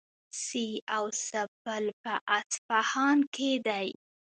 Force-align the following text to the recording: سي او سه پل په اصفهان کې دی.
سي 0.43 0.67
او 0.95 1.05
سه 1.27 1.41
پل 1.63 1.83
په 2.03 2.13
اصفهان 2.37 3.17
کې 3.35 3.51
دی. 3.67 3.87